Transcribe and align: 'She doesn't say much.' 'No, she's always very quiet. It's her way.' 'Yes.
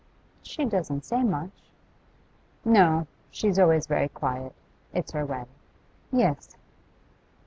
'She 0.41 0.65
doesn't 0.65 1.05
say 1.05 1.21
much.' 1.21 1.69
'No, 2.65 3.05
she's 3.29 3.59
always 3.59 3.85
very 3.85 4.09
quiet. 4.09 4.51
It's 4.95 5.11
her 5.11 5.27
way.' 5.27 5.45
'Yes. 6.11 6.55